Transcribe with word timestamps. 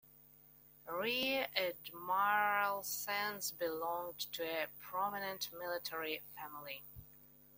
Rear 0.91 1.45
Admiral 1.55 2.81
Sands 2.81 3.51
belonged 3.51 4.17
to 4.33 4.41
a 4.43 4.65
prominent 4.79 5.51
military 5.53 6.23
family. 6.35 6.81